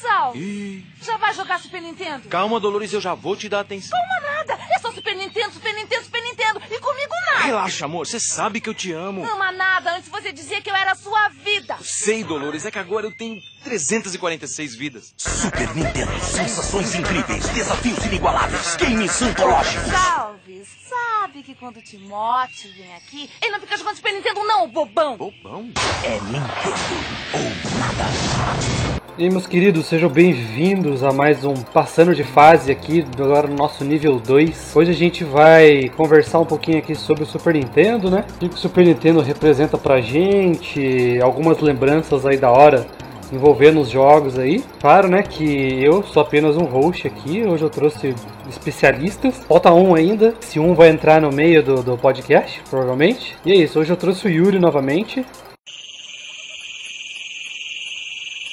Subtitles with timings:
[0.00, 0.38] Salve.
[0.38, 2.28] Ih, Já vai jogar Super Nintendo?
[2.28, 3.98] calma, Dolores, eu já vou te dar atenção.
[3.98, 4.58] Calma nada.
[4.74, 6.60] É só Super Nintendo, Super Nintendo, Super Nintendo.
[6.70, 7.44] E comigo nada.
[7.44, 9.24] Relaxa, amor, você sabe que eu te amo.
[9.24, 9.96] Ama nada.
[9.96, 11.76] Antes você dizia que eu era a sua vida.
[11.82, 15.14] Sei, Dolores, é que agora eu tenho 346 vidas.
[15.16, 19.90] Super Nintendo, sensações incríveis, desafios inigualáveis, games antológicos.
[19.90, 20.64] Salve.
[20.88, 25.16] Sabe que quando o Timóteo vem aqui, ele não fica jogando Super Nintendo não, bobão.
[25.16, 25.70] Bobão?
[26.04, 26.96] É Nintendo
[27.34, 28.99] ou nada.
[29.18, 33.84] E meus queridos, sejam bem-vindos a mais um Passando de Fase aqui, agora no nosso
[33.84, 34.74] nível 2.
[34.74, 38.24] Hoje a gente vai conversar um pouquinho aqui sobre o Super Nintendo, né?
[38.36, 42.86] O que o Super Nintendo representa pra gente, algumas lembranças aí da hora
[43.30, 44.64] envolvendo os jogos aí.
[44.80, 48.14] Claro, né, que eu sou apenas um host aqui, hoje eu trouxe
[48.48, 49.44] especialistas.
[49.46, 53.36] Falta um ainda, se um vai entrar no meio do, do podcast, provavelmente.
[53.44, 55.26] E é isso, hoje eu trouxe o Yuri novamente.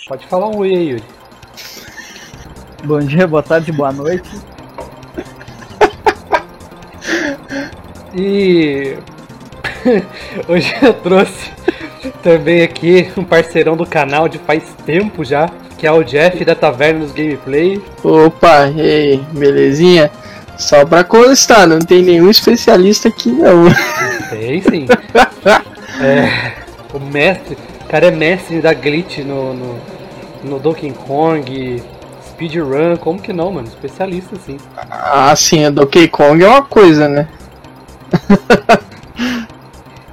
[0.07, 1.03] Pode falar um oi aí, Yuri.
[2.85, 4.29] Bom dia, boa tarde, boa noite.
[8.15, 8.95] E
[10.47, 11.51] hoje eu trouxe
[12.23, 16.55] também aqui um parceirão do canal de faz tempo já, que é o Jeff da
[16.55, 17.81] Taverna dos Gameplay.
[18.01, 20.09] Opa, e aí, belezinha?
[20.57, 23.65] Só pra constar, não tem nenhum especialista aqui não.
[24.29, 24.87] Tem sim.
[25.99, 26.53] É,
[26.93, 29.79] o mestre, o cara é mestre da glitch no, no,
[30.47, 31.83] no Donkey Kong,
[32.29, 33.67] speedrun, como que não, mano?
[33.67, 34.57] Especialista sim.
[34.89, 37.27] Ah, sim, a Donkey Kong é uma coisa, né?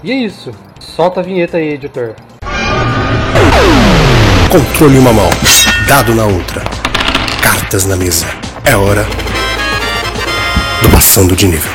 [0.03, 0.53] E é isso.
[0.79, 2.15] Solta a vinheta aí, editor.
[4.51, 5.31] Controle em uma mão,
[5.89, 6.63] dado na outra.
[7.43, 8.27] Cartas na mesa.
[8.65, 9.07] É hora
[10.83, 11.73] do passando de nível.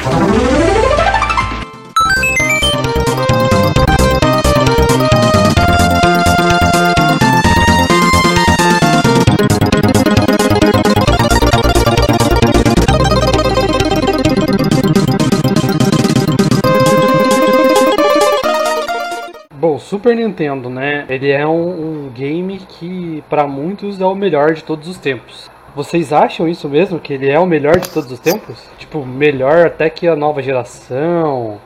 [19.89, 21.03] Super Nintendo, né?
[21.09, 25.49] Ele é um, um game que para muitos é o melhor de todos os tempos.
[25.75, 26.99] Vocês acham isso mesmo?
[26.99, 28.63] Que ele é o melhor de todos os tempos?
[28.77, 31.59] Tipo, melhor até que a nova geração?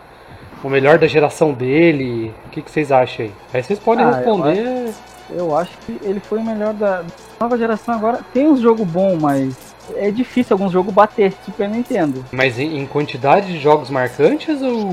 [0.64, 2.34] O melhor da geração dele?
[2.46, 3.32] O que, que vocês acham aí?
[3.54, 4.94] Aí vocês podem Ah, eu responder.
[5.30, 7.04] Eu acho que ele foi o melhor da
[7.42, 8.22] nova geração agora.
[8.34, 12.88] Tem uns jogos bons, mas é difícil alguns jogos bater Super Nintendo Mas em, em
[12.88, 14.92] quantidade de jogos marcantes ou.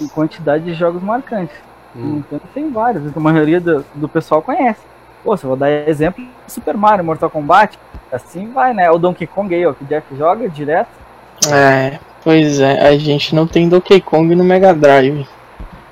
[0.00, 1.69] em quantidade de jogos marcantes.
[1.94, 2.14] Hum.
[2.16, 4.80] Nintendo tem vários, a maioria do, do pessoal conhece.
[5.22, 7.78] Pô, se eu vou dar exemplo, Super Mario, Mortal Kombat,
[8.10, 8.90] assim vai, né?
[8.90, 10.88] O Donkey Kong aí, ó, que o Jeff joga direto.
[11.50, 15.26] É, pois é, a gente não tem Donkey Kong no Mega Drive.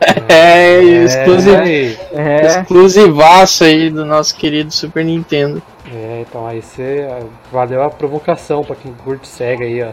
[0.28, 1.98] É, exclusivo, aí.
[2.12, 5.60] É, exclusivaço aí do nosso querido Super Nintendo.
[5.92, 7.08] É, então aí você
[7.50, 9.88] valeu a provocação pra quem curte Sega aí, ó.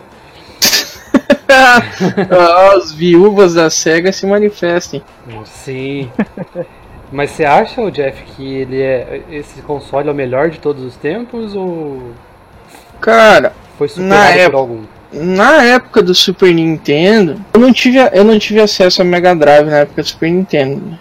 [2.75, 5.01] As viúvas da SEGA se manifestem.
[5.45, 6.09] Sim.
[7.11, 10.95] Mas você acha, Jeff, que ele é esse console é o melhor de todos os
[10.95, 12.11] tempos ou
[12.99, 14.81] Cara, foi Na superado por época- algum?
[15.13, 19.67] na época do Super Nintendo, eu não tive, eu não tive acesso ao Mega Drive
[19.69, 20.81] na época do Super Nintendo.
[20.87, 20.97] né?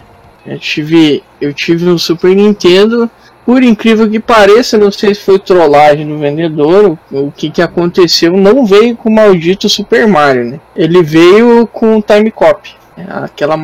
[0.46, 3.10] Eu tive, eu tive um Super Nintendo,
[3.44, 7.60] por incrível que pareça, não sei se foi trollagem do vendedor, o, o que que
[7.62, 10.60] aconteceu, não veio com o maldito Super Mario, né?
[10.74, 12.74] Ele veio com o Time Cop.
[12.96, 13.06] né?
[13.08, 13.56] Aquela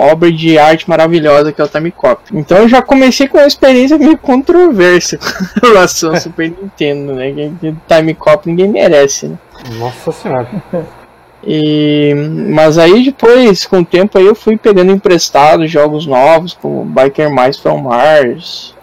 [0.00, 2.22] obra de arte maravilhosa que é o Time Cop.
[2.32, 5.18] Então eu já comecei com uma experiência meio controversa
[5.60, 7.32] com relação ao Super Nintendo, né?
[7.32, 9.38] Que, Time Cop ninguém merece, né?
[9.78, 10.48] Nossa senhora.
[11.48, 12.12] E,
[12.52, 17.30] mas aí depois, com o tempo aí eu fui pegando emprestado jogos novos, como Biker
[17.30, 18.74] Mice from Mars,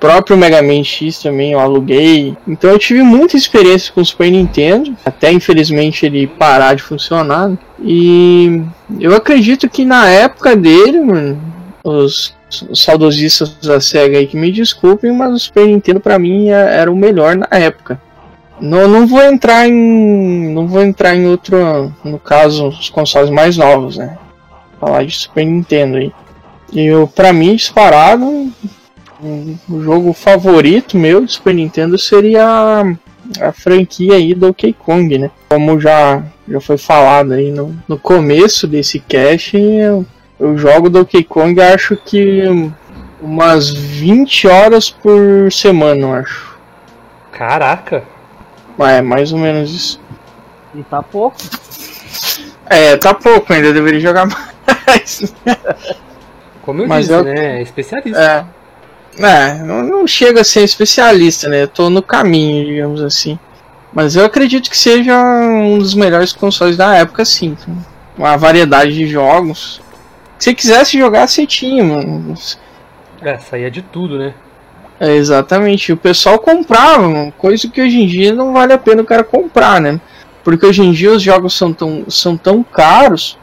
[0.00, 2.34] próprio Mega Man X também eu aluguei.
[2.48, 7.52] Então eu tive muita experiência com o Super Nintendo, até infelizmente ele parar de funcionar.
[7.82, 8.62] E
[8.98, 11.40] eu acredito que na época dele, mano,
[11.84, 12.34] os,
[12.68, 16.76] os saudosistas da SEGA aí que me desculpem, mas o Super Nintendo pra mim é-
[16.78, 18.00] era o melhor na época.
[18.60, 20.52] Não, não vou entrar em.
[20.52, 21.56] Não vou entrar em outro.
[22.04, 24.18] No caso, os consoles mais novos, né?
[24.78, 26.12] Falar de Super Nintendo aí.
[26.72, 28.52] E eu, pra mim, disparado,
[29.22, 35.18] um- o jogo favorito meu de Super Nintendo seria a, a franquia aí Donkey Kong,
[35.18, 35.30] né?
[35.48, 40.04] Como já, já foi falado aí no, no começo desse cast, eu,
[40.38, 42.42] eu jogo Donkey Kong acho que
[43.20, 46.58] umas 20 horas por semana, eu acho.
[47.32, 48.02] Caraca.
[48.78, 50.00] É, mais ou menos isso.
[50.74, 51.36] e tá pouco.
[52.66, 54.26] É, tá pouco ainda, deveria jogar
[54.86, 55.34] mais.
[56.62, 57.58] Como eu Mas disse, eu- né?
[57.58, 58.20] É especialista.
[58.20, 58.59] É.
[59.26, 61.64] É, não, não chega a ser especialista, né?
[61.64, 63.38] Eu tô no caminho, digamos assim.
[63.92, 67.56] Mas eu acredito que seja um dos melhores consoles da época, sim.
[68.16, 69.80] Uma variedade de jogos.
[70.38, 72.34] Se você quisesse jogar, você tinha, mano.
[73.20, 74.32] É, saía de tudo, né?
[74.98, 75.92] É, exatamente.
[75.92, 79.24] O pessoal comprava, mano, coisa que hoje em dia não vale a pena o cara
[79.24, 80.00] comprar, né?
[80.44, 83.38] Porque hoje em dia os jogos são tão, são tão caros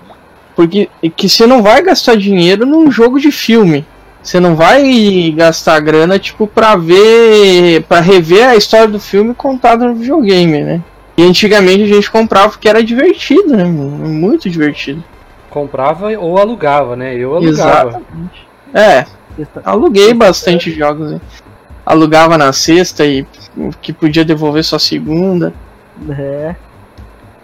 [0.58, 3.86] porque que você não vai gastar dinheiro num jogo de filme.
[4.22, 9.86] Você não vai gastar grana tipo pra ver, para rever a história do filme contada
[9.86, 10.82] no videogame, né?
[11.18, 13.64] E antigamente a gente comprava porque era divertido, né?
[13.64, 15.04] Muito divertido.
[15.50, 17.16] Comprava ou alugava, né?
[17.16, 17.90] Eu alugava.
[17.90, 18.48] Exatamente.
[18.74, 19.06] É,
[19.64, 21.12] aluguei bastante jogos.
[21.12, 21.22] Né?
[21.86, 23.26] Alugava na sexta e
[23.82, 25.54] que podia devolver só segunda.
[26.10, 26.56] É.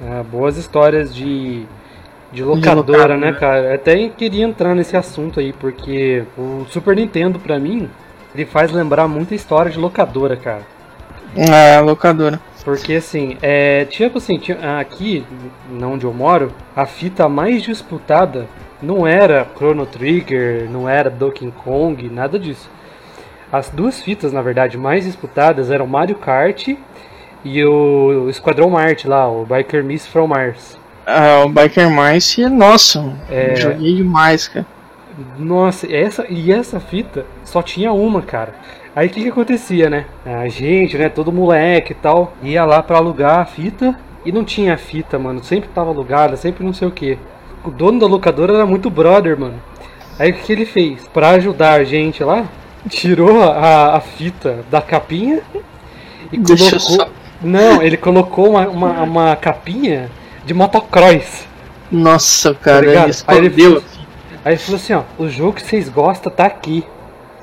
[0.06, 1.66] É, boas histórias de,
[2.34, 3.18] de locadora, De locadora.
[3.18, 3.68] né, cara?
[3.70, 7.90] Eu Até queria entrar nesse assunto aí, porque o Super Nintendo, pra mim,
[8.34, 10.62] ele faz lembrar muita história de locadora, cara.
[11.36, 12.40] É, locadora.
[12.64, 14.40] Porque assim, é, tipo assim,
[14.80, 15.26] aqui,
[15.70, 18.48] não onde eu moro, a fita mais disputada
[18.82, 22.70] não era Chrono Trigger, não era Donkey Kong, nada disso.
[23.52, 26.70] As duas fitas, na verdade, mais disputadas eram Mario Kart
[27.44, 30.78] e o Esquadrão Marte lá, o Biker Miss from Mars.
[31.06, 33.56] Ah, o Biker Mice, nossa, É.
[33.56, 34.66] joguei demais, cara.
[35.38, 38.56] Nossa, essa e essa fita só tinha uma, cara.
[38.96, 40.06] Aí o que que acontecia, né?
[40.26, 44.44] A gente, né, todo moleque e tal, ia lá pra alugar a fita e não
[44.44, 45.44] tinha fita, mano.
[45.44, 47.18] Sempre tava alugada, sempre não sei o que.
[47.64, 49.56] O dono da locadora era muito brother, mano.
[50.18, 51.08] Aí o que, que ele fez?
[51.14, 52.46] Pra ajudar a gente lá,
[52.90, 55.42] tirou a, a fita da capinha
[56.32, 57.06] e Deixa colocou.
[57.06, 57.10] só-
[57.42, 60.10] Não, ele colocou uma, uma, uma capinha
[60.46, 61.46] de motocross.
[61.92, 63.10] Nossa, Tá cara, ligado?
[63.10, 63.82] ele Aí ele escondeu.
[63.82, 63.84] falou-
[64.46, 66.84] Aí ele falou assim, ó, o jogo que vocês gostam tá aqui.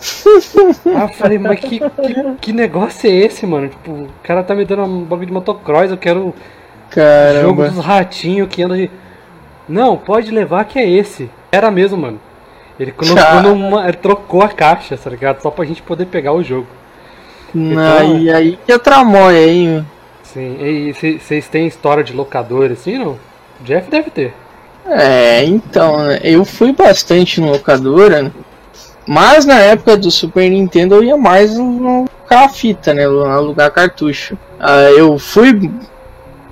[0.87, 3.69] Aí eu falei, mas que, que, que negócio é esse, mano?
[3.69, 6.35] Tipo, o cara tá me dando um bagulho de motocross, eu quero o jogo
[6.91, 7.69] Caramba.
[7.71, 8.91] dos ratinhos que anda de.
[9.69, 11.31] Não, pode levar que é esse.
[11.53, 12.21] Era mesmo, mano.
[12.79, 13.85] Ele colocou numa.
[13.85, 15.41] Ele trocou a caixa, tá ligado?
[15.43, 16.67] Só pra gente poder pegar o jogo.
[17.99, 19.87] Aí, aí que é tramóia, hein?
[20.33, 23.19] Sim, e vocês têm história de locador assim, não?
[23.63, 24.33] Jeff deve ter.
[24.87, 28.33] É, então, né, eu fui bastante no locadora, né?
[29.07, 33.05] mas na época do Super Nintendo eu ia mais no a fita, né?
[33.07, 34.39] Alugar cartucho.
[34.59, 35.69] Ah, eu fui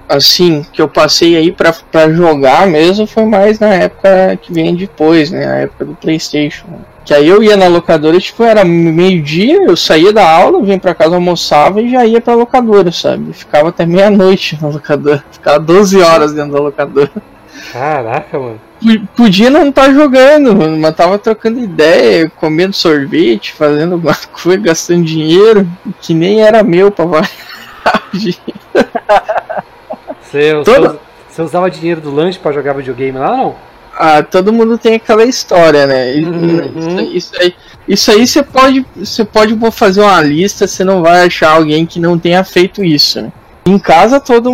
[0.09, 4.75] assim, que eu passei aí pra, pra jogar mesmo foi mais na época que vem
[4.75, 5.47] depois, né?
[5.47, 6.67] A época do Playstation.
[7.05, 10.95] Que aí eu ia na locadora, tipo, era meio-dia, eu saía da aula, vinha pra
[10.95, 13.33] casa, almoçava e já ia pra locadora, sabe?
[13.33, 15.25] Ficava até meia-noite na locadora.
[15.33, 17.11] Ficava 12 horas dentro da locadora.
[17.73, 18.61] Caraca, mano.
[18.81, 24.61] P- Podia não estar jogando, mano, mas tava trocando ideia, comendo sorvete, fazendo alguma coisa,
[24.61, 25.67] gastando dinheiro,
[26.03, 27.31] que nem era meu pra variar.
[30.31, 30.99] Você, Toda- você,
[31.31, 33.55] você usava dinheiro do lanche pra jogar videogame lá, não?
[34.01, 36.15] Ah, todo mundo tem aquela história, né?
[36.17, 37.01] Uhum.
[37.13, 37.55] Isso, isso aí,
[37.89, 41.99] isso aí você pode, você pode fazer uma lista, você não vai achar alguém que
[41.99, 43.33] não tenha feito isso, né?
[43.67, 44.51] Em casa todo,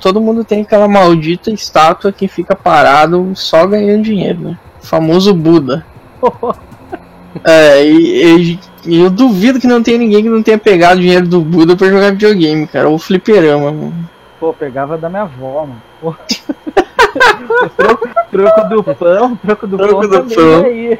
[0.00, 4.58] todo mundo tem aquela maldita estátua que fica parado só ganhando dinheiro, né?
[4.82, 5.84] O famoso Buda.
[7.44, 11.40] É, e, e- eu duvido que não tenha ninguém que não tenha pegado dinheiro do
[11.40, 14.10] Buda pra jogar videogame, cara, ou fliperama, mano.
[14.42, 15.80] Pô, pegava da minha avó, mano.
[16.00, 16.16] Pô.
[17.76, 20.64] troco, troco do pão, troco do Troco pão do também pão.
[20.64, 20.98] aí.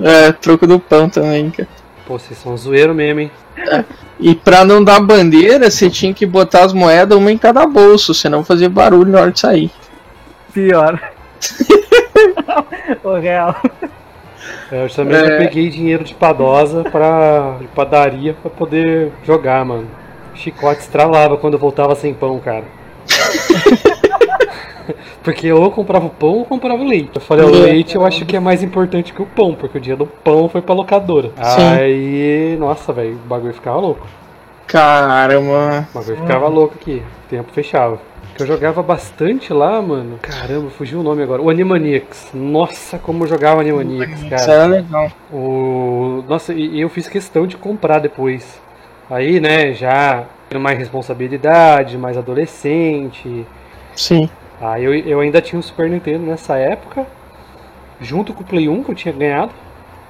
[0.00, 1.68] É, troco do pão também, cara.
[2.06, 3.30] Pô, vocês são zoeiro mesmo, hein?
[4.20, 8.14] E pra não dar bandeira, você tinha que botar as moedas uma em cada bolso,
[8.14, 9.72] senão fazia barulho na hora de sair.
[10.52, 10.96] Pior.
[13.02, 13.56] o real.
[14.70, 15.38] Eu também É.
[15.38, 19.88] peguei dinheiro de padosa pra, de padaria pra poder jogar, mano.
[20.34, 22.64] Chicote estralava quando eu voltava sem pão, cara.
[25.22, 27.12] Porque ou eu comprava o pão ou comprava o leite.
[27.14, 27.58] Eu falei, o É.
[27.58, 30.48] leite eu acho que é mais importante que o pão, porque o dia do pão
[30.50, 31.30] foi pra locadora.
[31.42, 31.62] Sim.
[31.80, 34.06] Aí, nossa, velho, o bagulho ficava louco.
[34.66, 35.86] Caramba.
[35.94, 37.02] O bagulho ficava louco aqui.
[37.26, 37.98] O tempo fechava.
[38.36, 40.18] Que eu jogava bastante lá, mano.
[40.20, 41.40] Caramba, fugiu o nome agora.
[41.40, 42.30] O Animaniacs.
[42.34, 44.42] Nossa, como eu jogava Animaniacs, Isso cara.
[44.52, 45.10] era legal.
[45.32, 46.22] O...
[46.28, 48.60] Nossa, e eu fiz questão de comprar depois.
[49.10, 53.46] Aí, né, já tendo mais responsabilidade, mais adolescente.
[53.94, 54.28] Sim.
[54.60, 57.06] Aí eu, eu ainda tinha o Super Nintendo nessa época,
[58.00, 59.50] junto com o Play 1 que eu tinha ganhado.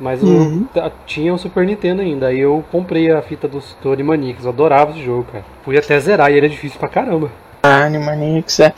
[0.01, 0.65] Mas eu Uhum.
[0.75, 2.27] ta- tinha o Super Nintendo ainda.
[2.27, 4.45] Aí eu comprei a fita do, Animaniacs.
[4.45, 5.45] Eu adorava esse jogo, cara.
[5.65, 7.31] Fui até zerar e ele é difícil pra caramba.
[7.63, 8.73] Ah, Animaniacs é.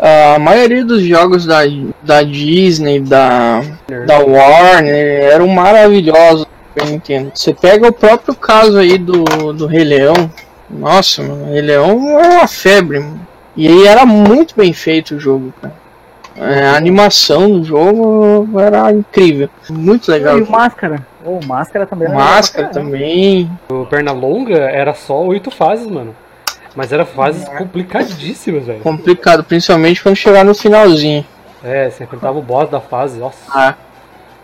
[0.00, 1.60] A maioria dos jogos da,
[2.02, 3.60] da Disney, da,
[4.06, 6.46] da Warner, eram maravilhosos.
[6.74, 7.32] Super Nintendo.
[7.34, 10.30] Você pega o próprio caso aí do, do Rei Leão.
[10.68, 13.20] Nossa, mano, o Rei Leão é uma febre, mano.
[13.56, 15.84] E aí era muito bem feito o jogo, cara.
[16.36, 19.48] É, a animação do jogo era incrível.
[19.70, 20.36] Muito legal.
[20.36, 21.06] E o Máscara?
[21.24, 23.48] O Máscara também era Máscara também.
[23.70, 26.14] O Pernalonga era só oito fases, mano.
[26.74, 28.80] Mas era fases complicadíssimas, velho.
[28.80, 31.24] Complicado, principalmente quando chegar no finalzinho.
[31.62, 33.38] É, você enfrentava o boss da fase, nossa.
[33.48, 33.74] Ah.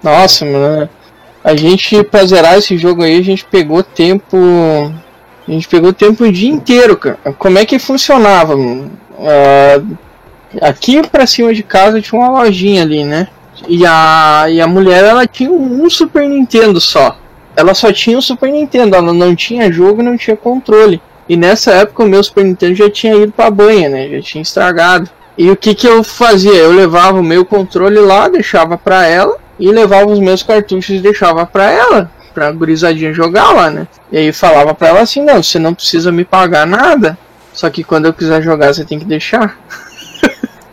[0.01, 0.89] Nossa, mano.
[1.43, 4.37] A gente, pra zerar esse jogo aí, a gente pegou tempo.
[5.49, 7.19] A gente pegou tempo o dia inteiro, cara.
[7.39, 8.55] Como é que funcionava?
[9.19, 9.81] Ah,
[10.61, 13.29] aqui pra cima de casa tinha uma lojinha ali, né?
[13.67, 17.17] E a, e a mulher, ela tinha um Super Nintendo só.
[17.57, 21.01] Ela só tinha o Super Nintendo, ela não tinha jogo, não tinha controle.
[21.29, 24.09] E nessa época o meu Super Nintendo já tinha ido pra banha, né?
[24.09, 25.09] Já tinha estragado.
[25.39, 26.53] E o que que eu fazia?
[26.53, 31.01] Eu levava o meu controle lá, deixava pra ela e levava os meus cartuchos e
[31.01, 33.87] deixava pra ela, pra gurizadinha jogar lá, né?
[34.11, 37.17] E aí falava pra ela assim: "Não, você não precisa me pagar nada,
[37.53, 39.57] só que quando eu quiser jogar você tem que deixar".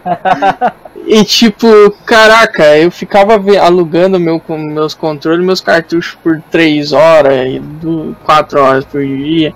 [1.10, 1.67] E tipo,
[2.06, 7.62] caraca, eu ficava alugando meu, meus controles, meus cartuchos por 3 horas e
[8.25, 9.53] 4 horas por dia.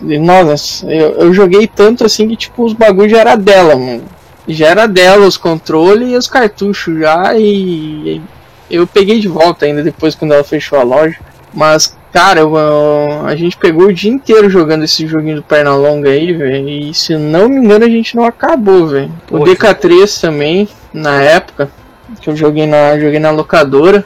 [0.00, 4.04] Nossa, eu, eu joguei tanto assim que tipo os bagulhos já era dela, mano.
[4.46, 8.22] Já era dela os controles e os cartuchos já e
[8.70, 11.16] eu peguei de volta ainda depois quando ela fechou a loja.
[11.54, 16.10] Mas, cara, eu- eu- a gente pegou o dia inteiro jogando esse joguinho do Pernalonga
[16.10, 16.68] aí, velho.
[16.68, 19.10] E se não me engano a gente não acabou, velho.
[19.30, 19.52] O Poxa.
[19.52, 21.70] DK3 também, na época,
[22.20, 24.04] que eu joguei na, joguei na locadora.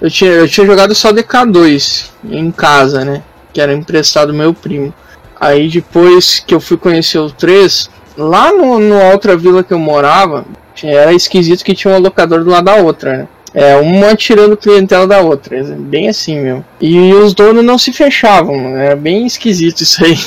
[0.00, 3.22] Eu tinha, eu tinha jogado só DK2 em casa, né?
[3.52, 4.92] Que era emprestado do meu primo.
[5.40, 9.78] Aí depois que eu fui conhecer o 3, lá no, no outra vila que eu
[9.78, 10.44] morava,
[10.82, 13.28] era esquisito que tinha uma locadora do lado da outra, né?
[13.56, 16.62] É, uma tirando clientela da outra, é bem assim mesmo.
[16.78, 20.18] E os donos não se fechavam, era bem esquisito isso aí.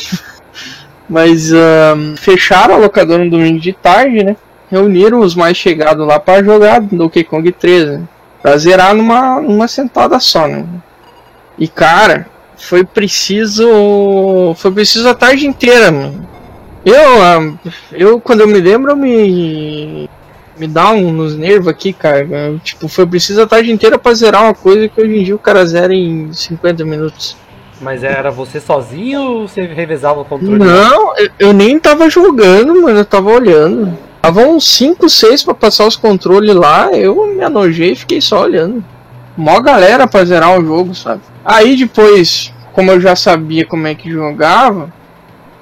[1.08, 4.36] Mas ahn, fecharam a locadora no domingo de tarde, né?
[4.72, 8.02] Reuniram os mais chegados lá pra jogar Donkey Kong 3, né?
[8.42, 10.66] Pra zerar numa, numa sentada só, né?
[11.56, 12.26] E cara,
[12.58, 14.56] foi preciso.
[14.56, 16.28] Foi preciso a tarde inteira, mano.
[16.84, 17.60] Eu,
[17.92, 20.10] eu quando eu me lembro, eu me.
[20.60, 22.28] Me dá um nos nervos aqui, cara.
[22.30, 25.36] Eu, Tipo, foi preciso a tarde inteira pra zerar uma coisa que hoje em dia
[25.36, 27.38] o cara zera em 50 minutos.
[27.82, 30.60] Mas era você sozinho ou você revezava o controle?
[30.60, 33.98] Não, eu, eu nem tava jogando, mano, eu tava olhando.
[34.22, 38.42] Tava uns 5, 6 pra passar os controles lá, eu me anojei e fiquei só
[38.44, 38.84] olhando.
[39.38, 41.22] Mó galera pra zerar o jogo, sabe?
[41.46, 44.92] Aí depois, como eu já sabia como é que jogava,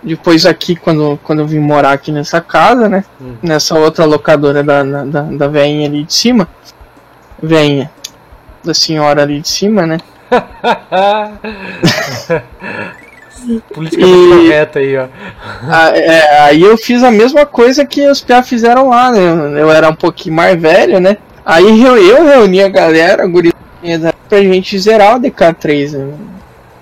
[0.08, 3.04] depois aqui, quando, quando eu vim morar aqui nessa casa, né?
[3.20, 3.36] Hum.
[3.42, 6.48] Nessa outra locadora da, da, da, veinha ali de cima.
[7.42, 7.90] Veinha.
[8.64, 10.00] Da senhora ali de cima, né?
[13.74, 15.08] Politicamente E- correta aí, ó.
[15.70, 19.62] Ah, é, aí eu fiz a mesma coisa que os piá fizeram lá, né?
[19.62, 21.18] Eu era um pouquinho mais velho, né?
[21.46, 26.14] Aí eu, eu reuni a galera, a pra gente zerar o DK3, né?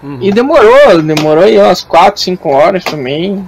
[0.06, 0.20] Uhum.
[0.22, 3.44] E demorou, demorou aí umas 4, 5 horas também.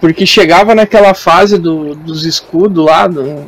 [0.00, 3.46] Porque chegava naquela fase do, dos escudos lá, do,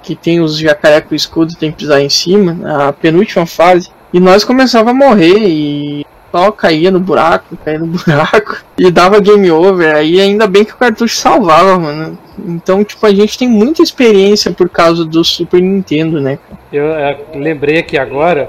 [0.00, 3.90] que tem os jacaré com escudo, tem que pisar em cima, a penúltima fase.
[4.12, 9.18] E nós começava a morrer e só caía no buraco, caía no buraco e dava
[9.18, 9.96] game over.
[9.96, 12.16] Aí ainda bem que o cartucho salvava, mano.
[12.38, 16.38] Então, tipo, a gente tem muita experiência por causa do Super Nintendo, né?
[16.72, 18.48] Eu é, lembrei aqui agora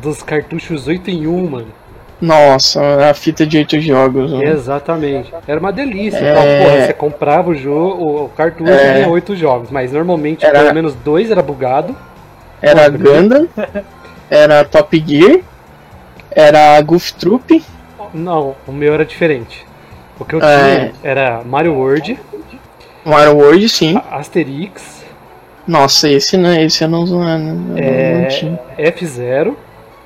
[0.00, 1.79] dos cartuchos 8 em 1, mano.
[2.20, 4.30] Nossa, a fita de 8 jogos.
[4.30, 4.42] mano.
[4.44, 5.32] Exatamente.
[5.48, 6.18] Era uma delícia.
[6.18, 6.30] É.
[6.32, 8.94] Então, porra, você comprava o jogo, o cartucho É.
[8.94, 11.96] tinha 8 jogos, mas normalmente Era- pelo menos dois era bugado.
[12.60, 13.48] Era Pô, Gundam,
[14.30, 15.40] era Top Gear,
[16.30, 17.62] era Goof Troop,
[18.12, 19.64] Não, o meu era diferente.
[20.18, 20.76] O que eu É.
[20.90, 22.18] tinha era Mario World,
[23.04, 23.98] Mario World, sim.
[24.10, 25.00] Asterix,
[25.66, 28.58] Nossa, esse não, esse eu não, não, não, é, não tinha.
[28.76, 29.54] F0.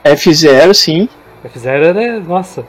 [0.05, 1.09] F0, sim.
[1.45, 2.65] F0 era, nossa.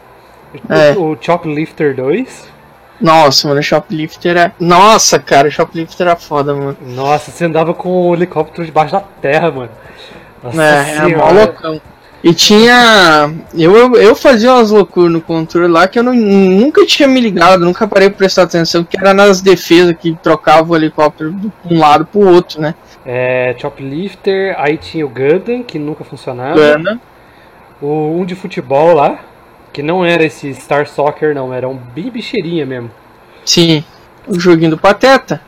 [0.70, 0.92] É.
[0.98, 2.54] O, o Choplifter 2.
[3.02, 4.54] Nossa, mano, o Shoplifter era.
[4.60, 6.78] Nossa, cara, o Shoplifter era foda, mano.
[6.82, 9.72] Nossa, você andava com o helicóptero debaixo da terra, mano.
[10.42, 11.34] Nossa É, era mó senhora.
[11.34, 11.82] loucão.
[12.24, 13.32] E tinha.
[13.54, 17.20] Eu, eu, eu fazia umas loucuras no controle lá que eu não, nunca tinha me
[17.20, 21.52] ligado, nunca parei pra prestar atenção, que era nas defesas que trocava o helicóptero de
[21.70, 22.74] um lado pro outro, né?
[23.06, 26.56] É, Choplifter, aí tinha o Gundam, que nunca funcionava.
[26.56, 27.00] Gana.
[27.86, 29.20] O um de futebol lá,
[29.72, 32.90] que não era esse Star Soccer, não, era um bem bicheirinha mesmo.
[33.46, 33.84] Sim.
[34.28, 35.40] O joguinho do Pateta.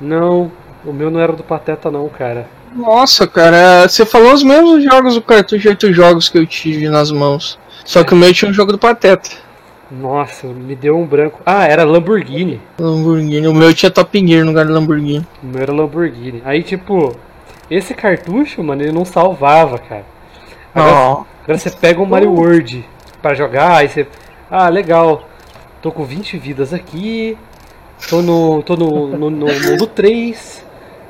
[0.00, 0.50] Não,
[0.84, 2.48] o meu não era do Pateta, não, cara.
[2.74, 7.12] Nossa, cara, você falou os mesmos jogos do cartucho, oito jogos que eu tive nas
[7.12, 7.56] mãos.
[7.84, 9.30] Só que o meu tinha um jogo do Pateta.
[9.88, 11.40] Nossa, me deu um branco.
[11.46, 12.60] Ah, era Lamborghini.
[12.76, 13.46] Lamborghini.
[13.46, 15.24] O meu tinha Top Gear no lugar do Lamborghini.
[15.40, 16.42] O meu era Lamborghini.
[16.44, 17.14] Aí, tipo,
[17.70, 20.17] esse cartucho, mano, ele não salvava, cara.
[20.74, 22.84] Agora, agora você pega o Mario World
[23.22, 24.06] pra jogar, aí você.
[24.50, 25.28] Ah, legal.
[25.80, 27.36] Tô com 20 vidas aqui.
[28.08, 28.62] Tô no.
[28.62, 30.64] tô no, no, no mundo 3.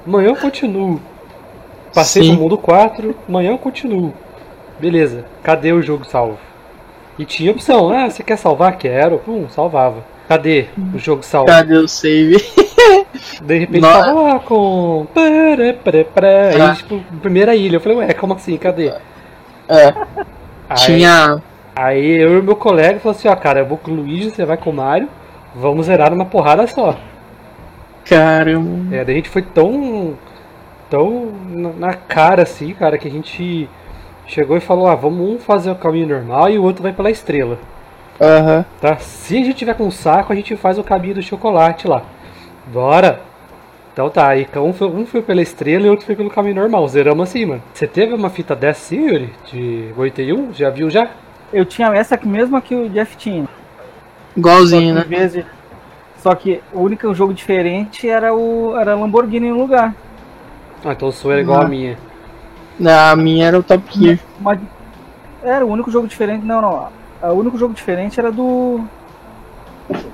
[0.07, 1.01] Amanhã eu continuo.
[1.95, 2.33] Passei Sim.
[2.33, 4.13] no mundo 4, amanhã eu continuo.
[4.79, 6.39] Beleza, cadê o jogo salvo?
[7.19, 8.77] E tinha opção, ah, você quer salvar?
[8.79, 9.19] Quero.
[9.19, 10.05] Pum, salvava.
[10.29, 11.47] Cadê o jogo salvo?
[11.49, 12.37] Cadê o save?
[13.43, 14.05] De repente Nossa.
[14.05, 15.07] tava lá com.
[15.17, 16.75] Aí, Ah.
[16.77, 17.77] tipo, primeira ilha.
[17.77, 18.57] Eu falei, ué, como assim?
[18.57, 18.93] Cadê?
[19.69, 19.93] É,
[20.69, 21.43] Aí, tinha.
[21.75, 24.45] aí eu e meu colega falou assim, ó, cara, eu vou com o Luigi, você
[24.45, 25.09] vai com o Mario,
[25.55, 26.97] vamos zerar numa porrada só.
[28.05, 28.95] Caramba.
[28.97, 30.15] É, daí a gente foi tão.
[30.89, 33.69] tão na cara assim, cara, que a gente
[34.27, 37.11] chegou e falou, ah, vamos um fazer o caminho normal e o outro vai pela
[37.11, 37.59] estrela.
[38.21, 38.65] Aham.
[38.81, 38.97] Tá?
[38.99, 42.03] Se a gente tiver com um saco, a gente faz o caminho do chocolate lá.
[42.67, 43.28] Bora!
[43.99, 46.87] Então tá, aí um foi, um foi pela estrela e outro foi pelo caminho normal.
[46.87, 47.61] Zeramos assim, mano.
[47.75, 49.35] Você teve uma fita dessa sim, Yuri?
[49.51, 50.55] De 81?
[50.55, 51.09] Já viu já?
[51.53, 53.49] Eu tinha essa mesma que o Jeff tinha.
[54.37, 55.03] Igualzinho, né?
[55.03, 55.45] vez.
[56.19, 59.93] Só que o único jogo diferente era o era Lamborghini no lugar.
[60.85, 61.69] Ah, então o seu era igual a Não.
[61.69, 61.99] minha.
[63.11, 64.21] A minha era o Top Gear.
[64.39, 64.61] Mas
[65.43, 66.47] era o único jogo diferente.
[66.47, 66.89] Não, não.
[67.33, 68.81] O único jogo diferente era do.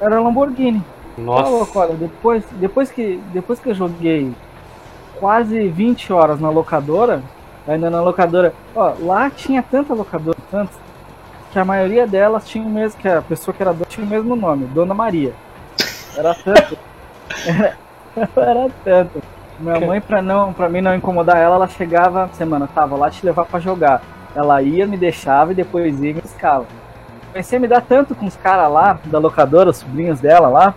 [0.01, 0.83] Era Lamborghini.
[1.17, 1.79] Tá louco, Nossa.
[1.79, 4.33] olha, depois, depois, que, depois que eu joguei
[5.19, 7.23] quase 20 horas na locadora,
[7.67, 10.77] ainda na locadora, ó, lá tinha tanta locadora, tantas,
[11.53, 14.09] que a maioria delas tinha o mesmo, que a pessoa que era dona tinha o
[14.09, 15.33] mesmo nome, Dona Maria.
[16.17, 16.77] Era tanto.
[17.47, 17.79] Era,
[18.37, 19.23] era tanto.
[19.61, 23.25] Minha mãe, pra, não, pra mim não incomodar ela, ela chegava, semana, vou lá te
[23.25, 24.03] levar pra jogar.
[24.35, 26.67] Ela ia, me deixava e depois ia e me buscava.
[27.29, 30.75] Comecei a me dar tanto com os caras lá, da locadora, os sobrinhos dela lá,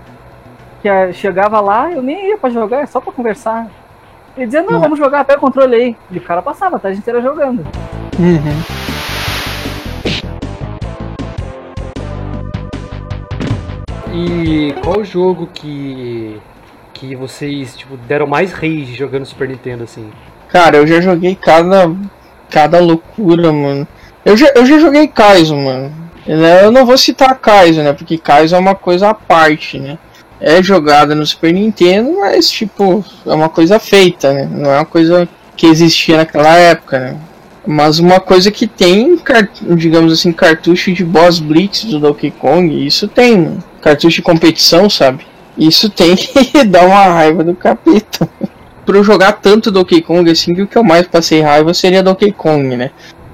[0.81, 3.67] que chegava lá, eu nem ia pra jogar, é só pra conversar.
[4.35, 4.81] Ele dizia, não, Não.
[4.81, 5.95] vamos jogar, pega o controle aí.
[6.11, 6.89] E o cara passava, tá?
[6.89, 7.65] A gente inteira jogando.
[8.19, 8.87] Uhum.
[14.13, 16.39] E qual jogo que.
[16.93, 20.09] que vocês, tipo, deram mais rage jogando Super Nintendo assim?
[20.49, 21.91] Cara, eu já joguei cada.
[22.49, 23.87] cada loucura, mano.
[24.23, 25.91] Eu já, eu já joguei Kaizo, mano.
[26.25, 27.93] Eu não vou citar Kaizo, né?
[27.93, 29.97] Porque Kaizo é uma coisa à parte, né?
[30.39, 34.49] É jogada no Super Nintendo, mas tipo, é uma coisa feita, né?
[34.51, 37.17] Não é uma coisa que existia naquela época, né?
[37.65, 39.19] Mas uma coisa que tem,
[39.75, 43.63] digamos assim, cartucho de Boss Blitz do Donkey Kong, isso tem, mano.
[43.81, 45.25] Cartucho de competição, sabe?
[45.57, 48.29] Isso tem que dar uma raiva do capeta.
[48.85, 52.01] Por eu jogar tanto Donkey Kong assim, que o que eu mais passei raiva seria
[52.01, 52.91] Donkey Kong, né?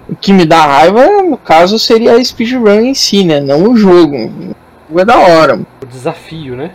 [0.10, 3.40] O que me dá raiva, no caso, seria a speedrun em si, né?
[3.40, 4.16] Não o jogo.
[4.16, 4.56] O
[4.90, 5.60] jogo é da hora.
[5.82, 6.72] O desafio, né?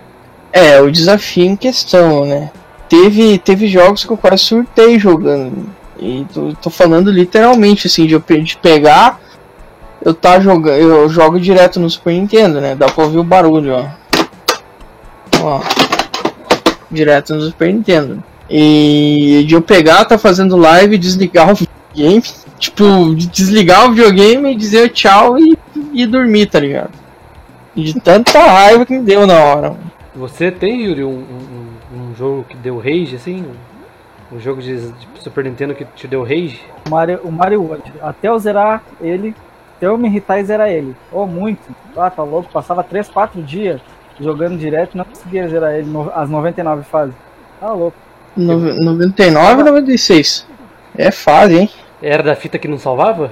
[0.53, 2.51] É, o desafio em questão, né?
[2.89, 5.69] Teve, teve jogos que eu quase surtei jogando.
[5.99, 9.21] E tô, tô falando literalmente, assim, de eu de pegar.
[10.03, 10.77] Eu tá jogando.
[10.77, 12.75] Eu jogo direto no Super Nintendo, né?
[12.75, 13.87] Dá pra ouvir o barulho, ó.
[15.43, 15.61] Ó.
[16.91, 18.23] Direto no Super Nintendo.
[18.49, 22.23] E de eu pegar, tá fazendo live, desligar o videogame.
[22.59, 25.59] Tipo, de desligar o videogame e dizer tchau e,
[25.93, 26.91] e dormir, tá ligado?
[27.75, 29.71] De tanta raiva que me deu na hora.
[29.71, 29.98] mano.
[30.19, 31.69] Você tem, Yuri, um, um,
[32.11, 33.45] um- jogo que deu rage, assim?
[34.33, 36.61] Um, um jogo de, de Super Nintendo que te deu rage?
[36.87, 37.93] O Mario, o Mario World.
[38.03, 39.35] Até eu zerar ele,
[39.77, 40.97] até eu me irritar e zerar ele.
[41.13, 41.61] Oh, muito.
[41.97, 42.51] Ah, tá louco.
[42.53, 43.81] Passava 3, 4 dias
[44.21, 47.15] jogando direto e não conseguia zerar ele, no- as 99 fases.
[47.61, 47.97] Tá louco.
[48.37, 50.47] Nove- 99 ou 96?
[50.97, 51.71] É fase, hein?
[52.03, 53.31] Era da fita que não salvava?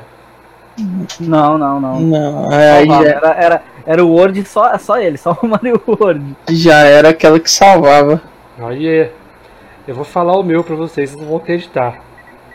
[1.21, 2.01] Não, não, não.
[2.01, 3.05] Não, aí Salvava.
[3.05, 6.37] já, Era, era, era o World só, só ele, só o Mario World.
[6.51, 8.21] já era aquela que salvava.
[8.59, 9.09] Aí,
[9.87, 12.03] eu vou falar o meu pra vocês, vocês não vão acreditar.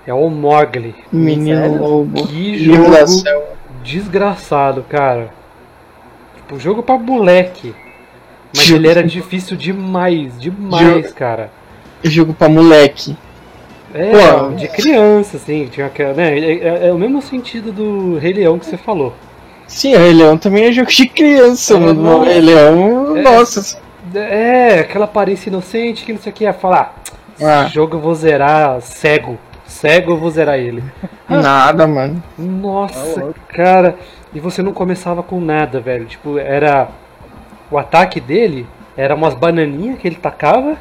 [0.05, 0.95] É o Mogli.
[1.11, 1.81] Menino Sério?
[1.81, 2.27] lobo.
[2.27, 2.91] Que jogo
[3.83, 5.29] desgraçado, cara.
[6.35, 7.73] Tipo, jogo pra moleque.
[8.53, 11.51] Mas Jogo- ele era difícil demais, demais, Jogo- cara.
[12.03, 13.15] Jogo pra moleque.
[13.93, 14.49] É, Pô.
[14.55, 16.37] de criança, assim, tinha aquela, né?
[16.37, 19.13] É, é- é o mesmo sentido do Rei Leão que você falou.
[19.71, 21.99] Sim, o Rei Leão também é jogo de criança, É, mano.
[22.01, 22.25] O nossa.
[22.29, 23.21] Rei Leão, É.
[23.21, 23.79] nossa.
[24.13, 27.01] É, aquela aparência inocente que não sei o que ia falar.
[27.41, 27.63] Ah.
[27.65, 29.37] Esse jogo eu vou zerar cego.
[29.65, 30.83] Cego eu vou zerar ele.
[31.29, 32.21] Nada, mano.
[32.37, 33.95] Nossa, Tá cara.
[34.33, 36.05] E você não começava com nada, velho.
[36.05, 36.89] Tipo, era.
[37.69, 40.75] O ataque dele era umas bananinhas que ele tacava.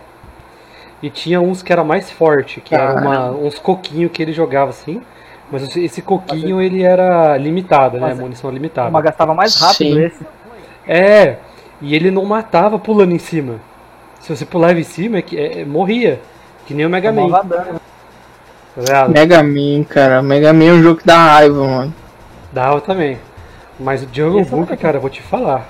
[1.03, 4.71] E tinha uns que era mais forte, que era uma, uns coquinhos que ele jogava
[4.71, 5.01] assim.
[5.51, 8.09] Mas esse- coquinho ele era limitado, né?
[8.09, 8.91] Mas Munição limitada.
[8.91, 10.03] Mas gastava mais rápido Sim.
[10.05, 10.27] esse.
[10.87, 11.37] É,
[11.81, 13.57] e ele não matava pulando em cima.
[14.21, 16.21] Se você pulava em cima, é que, é- é- morria.
[16.67, 17.29] Que nem o Mega Man.
[17.31, 19.09] Tá?
[19.09, 20.23] Mega Man, cara.
[20.23, 21.95] Mega Man é um jogo que dá raiva, mano.
[22.53, 23.19] Dava também.
[23.79, 25.67] Mas o Jungle Book, cara, eu vou te falar.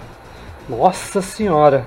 [0.68, 1.84] Nossa senhora.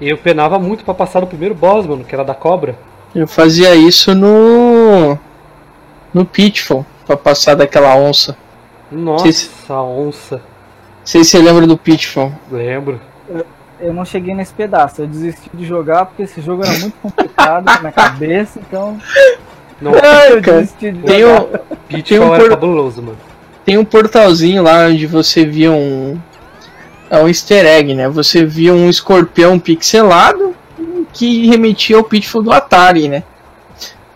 [0.00, 2.74] Eu penava muito pra passar no primeiro boss, mano, que era da cobra.
[3.14, 5.18] Eu fazia isso no.
[6.12, 8.36] No Pitfall, pra passar daquela onça.
[8.92, 10.36] Nossa, se- onça.
[10.36, 10.42] Não
[11.04, 12.32] sei se você lembra do Pitfall.
[12.52, 13.00] Lembro.
[13.80, 15.02] Eu não cheguei nesse pedaço.
[15.02, 18.98] Eu desisti de jogar porque esse jogo era muito complicado na minha cabeça, então
[19.80, 19.92] Não,
[20.28, 21.42] eu cara, desisti de Tem jogar.
[21.42, 23.18] um, Pitfall um era por- cabuloso, mano.
[23.64, 26.18] tem um portalzinho lá onde você via um.
[27.10, 28.06] É um easter egg, né?
[28.08, 30.54] Você via um escorpião pixelado
[31.12, 33.22] que remetia ao Pitfall do Atari, né?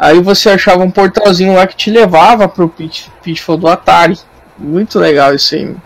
[0.03, 4.19] Aí você achava um portalzinho lá que te levava pro Pit- Pitfall do Atari.
[4.59, 5.77] Muito legal isso aí.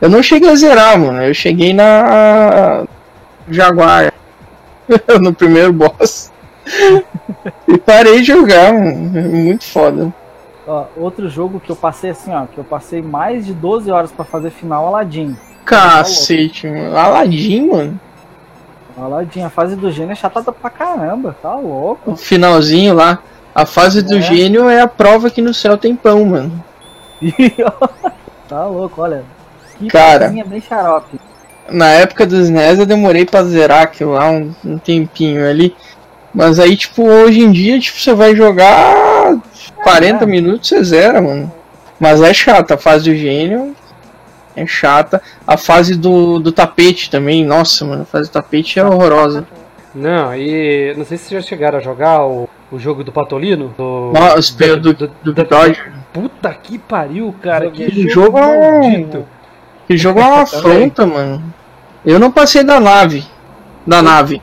[0.00, 1.22] Eu não cheguei a zerar, mano.
[1.22, 2.82] Eu cheguei na
[3.48, 4.12] Jaguar.
[5.20, 6.32] no primeiro boss.
[7.68, 9.16] e parei de jogar, mano.
[9.16, 10.12] É Muito foda.
[10.66, 14.10] Ó, outro jogo que eu passei assim, ó, que eu passei mais de 12 horas
[14.10, 15.36] pra fazer final Aladdin.
[15.64, 16.96] Cacete, mano.
[16.96, 18.00] Aladdin, mano.
[19.02, 22.12] Aladdin, a fase do gênio é chata pra caramba, tá louco.
[22.12, 23.18] O finalzinho lá.
[23.54, 24.20] A fase do É.
[24.20, 26.64] gênio é a prova que no céu tem pão, mano.
[28.48, 29.24] tá louco, olha.
[29.78, 30.28] Que Cara.
[30.46, 31.18] bem xarope.
[31.68, 35.74] Na época dos NES eu demorei pra zerar aquilo lá um, um tempinho ali.
[36.34, 38.94] Mas aí, tipo, hoje em dia, tipo, você vai jogar
[39.82, 40.26] 40 É.
[40.26, 41.50] minutos, você zera, mano.
[41.98, 43.74] Mas é chata, a fase do gênio
[44.62, 45.20] é chata.
[45.46, 49.46] A fase do, do tapete também, nossa, mano, a fase do tapete é horrorosa.
[49.94, 53.74] Não, e não sei se vocês já chegaram a jogar o, o jogo do Patolino.
[53.76, 55.82] Do, Nossa, do, do, do, da- Dodge.
[56.12, 57.70] Puta que pariu, cara.
[57.70, 59.26] Que Aquele jogo jogo é maldito.
[59.88, 61.42] Que jogo é uma afronta, mano.
[62.06, 63.24] Eu não passei da nave.
[63.86, 64.40] Da nave.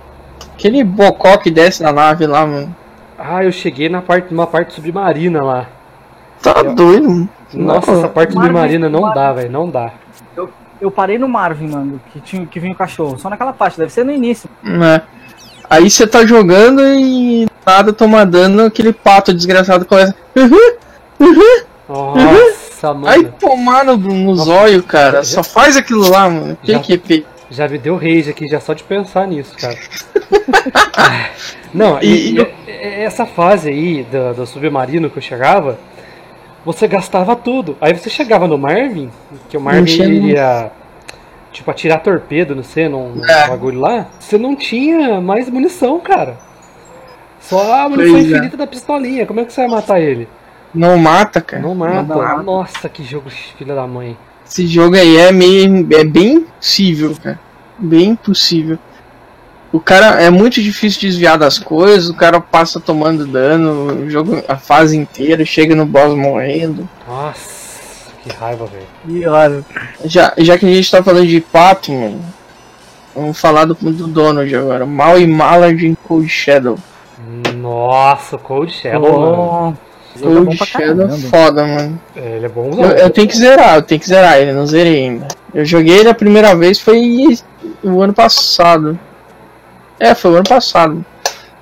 [0.54, 2.76] Aquele bocó que desce na nave lá, mano.
[3.18, 5.68] Ah, eu cheguei na parte, numa parte submarina lá.
[6.42, 7.30] Tá Eu- doido, mano.
[7.54, 9.52] Nossa, essa parte Marvel- submarina não dá, velho.
[9.52, 9.92] Não dá.
[10.80, 13.18] Eu parei no Marvin, mano, que, tinha, que vinha o cachorro.
[13.18, 14.48] Só naquela parte, deve ser no início.
[14.64, 15.02] É.
[15.70, 20.14] Aí você tá jogando e nada toma dano, aquele pato desgraçado começa.
[20.36, 20.76] Uhum,
[21.20, 21.64] uhum.
[21.90, 23.08] Nossa, mano.
[23.08, 25.24] Aí tomar no, no zóio, cara.
[25.24, 26.56] Só faz aquilo lá, mano.
[26.62, 27.38] Que Já- que é.
[27.50, 29.78] Já me deu rage aqui, já só de pensar nisso, cara.
[31.74, 35.78] Não, E- e, e- e- essa fase aí do, do submarino que eu chegava,
[36.68, 37.78] você gastava tudo.
[37.80, 39.10] Aí você chegava no Marvin,
[39.50, 40.70] que o Marvin iria,
[41.52, 43.48] tipo, atirar torpedo, não sei, num, num É.
[43.48, 44.08] bagulho lá.
[44.20, 46.38] Você não tinha mais munição, cara.
[47.40, 48.36] Só a munição Pois é.
[48.36, 49.26] infinita da pistolinha.
[49.26, 50.28] Como é que você vai matar ele?
[50.74, 51.64] Não mata, cara.
[51.64, 52.04] Não mata.
[52.04, 52.44] não mata.
[52.44, 54.18] Nossa, que jogo filha da mãe.
[54.46, 55.88] Esse jogo aí é meio.
[55.94, 57.40] é bem impossível, cara.
[57.80, 58.78] Bem impossível.
[59.72, 64.42] O cara é muito difícil desviar das coisas, o cara passa tomando dano, o jogo,
[64.48, 66.88] a fase inteira, chega no boss morrendo.
[67.08, 68.86] Nossa, que raiva, velho.
[69.08, 69.64] E olha,
[70.06, 72.22] Já, já que a gente tá falando de pato, mano,
[73.14, 74.86] vamos falar do, do Donald agora.
[74.86, 76.78] Mal e Mallard em Cold Shadow.
[77.56, 79.78] Nossa, Cold Shadow, mano.
[80.16, 81.14] oh, jogo é Cold pra Shadow caramba.
[81.16, 82.02] é foda, mano.
[82.16, 82.72] É, Ele é bom.
[82.74, 85.28] Eu, eu tenho que zerar, eu tenho que zerar ele, não zerei ainda.
[85.54, 87.38] Eu joguei ele a primeira vez foi
[87.84, 88.98] o ano passado.
[90.00, 91.06] É, foi o ano passado.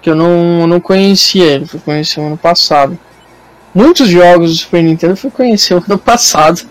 [0.02, 2.98] Que eu não, não conhecia ele, fui conhecer o ano passado.
[3.74, 6.62] Muitos jogos do Super Nintendo fui conhecer o ano passado.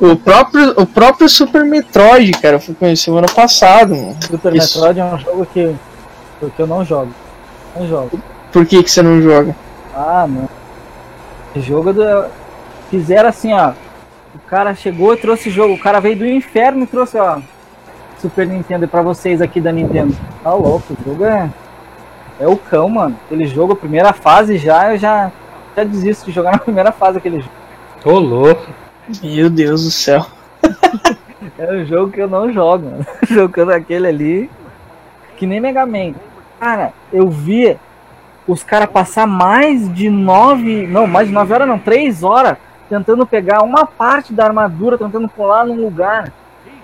[0.00, 4.16] O próprio, o próprio Super Metroid, cara, eu fui conhecer o ano passado, mano.
[4.20, 4.80] Super Isso.
[4.80, 5.74] Metroid é um jogo que,
[6.56, 7.14] que eu não jogo.
[7.76, 8.20] Não jogo.
[8.52, 9.54] Por que, que você não joga?
[9.94, 10.48] Ah, não.
[11.54, 12.26] Esse jogo do.
[12.90, 13.72] Fizeram assim, ó.
[14.34, 15.74] O cara chegou e trouxe jogo.
[15.74, 17.38] O cara veio do inferno e trouxe, ó.
[18.24, 20.16] Super Nintendo pra vocês aqui da Nintendo.
[20.42, 21.50] Tá louco, o jogo é.
[22.40, 23.14] É o cão, mano.
[23.26, 25.30] Aquele jogo, a primeira fase já, eu já.
[25.76, 27.52] Já desisto de jogar na primeira fase aquele jogo.
[28.02, 28.66] Ô, louco.
[29.22, 30.24] Meu Deus do céu.
[31.58, 33.06] É um jogo que eu não jogo, mano.
[33.28, 34.50] Jogando aquele ali.
[35.36, 36.14] Que nem Mega Man.
[36.58, 37.76] Cara, eu vi
[38.48, 40.86] os caras passar mais de nove.
[40.86, 42.56] Não, mais de nove horas não, três horas
[42.88, 46.32] tentando pegar uma parte da armadura, tentando pular num lugar.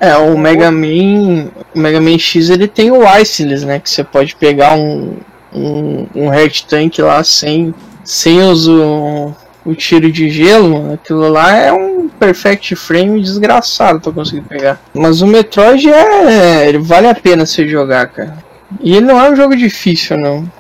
[0.01, 3.79] É, o Mega Man, o Mega Man X ele tem o Iceless, né?
[3.79, 5.19] Que você pode pegar um,
[5.53, 9.35] um, um Heart Tank lá sem, sem os, o,
[9.77, 10.95] tiro de gelo, mano.
[10.95, 14.81] Aquilo lá é um perfect frame desgraçado pra conseguir pegar.
[14.95, 16.67] Mas o Metroid é.
[16.67, 18.39] ele vale a pena você jogar, cara.
[18.81, 20.51] E ele não é um jogo difícil, não.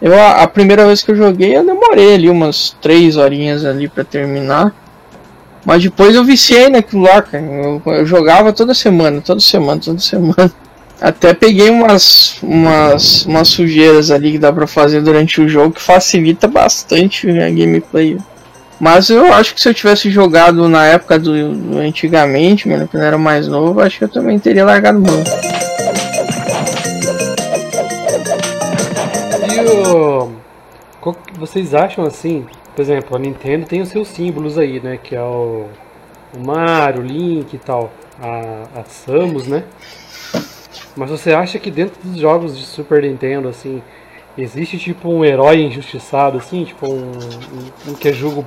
[0.00, 3.88] Eu, a, a primeira vez que eu joguei, eu demorei ali umas 3 horinhas ali
[3.88, 4.74] pra terminar.
[5.64, 7.44] Mas depois eu viciei naquilo lá, cara.
[7.44, 10.50] Eu, eu jogava toda semana, toda semana, toda semana.
[11.00, 15.80] Até peguei umas, umas, umas sujeiras ali que dá pra fazer durante o jogo que
[15.80, 18.18] facilita bastante a gameplay.
[18.78, 23.02] Mas eu acho que se eu tivesse jogado na época do, do antigamente, mano, quando
[23.02, 25.22] eu era mais novo, acho que eu também teria largado mão.
[29.52, 30.32] E o.
[31.02, 32.44] Que vocês acham assim?
[32.74, 34.98] Por exemplo, a Nintendo tem os seus símbolos aí, né?
[35.02, 35.66] Que é o,
[36.36, 37.90] o Mario, o Link e tal.
[38.20, 39.64] A, a Samus, né?
[40.96, 43.82] Mas você acha que dentro dos jogos de Super Nintendo, assim,
[44.36, 46.64] existe tipo um herói injustiçado, assim?
[46.64, 48.44] Tipo um, um, um que é jogo.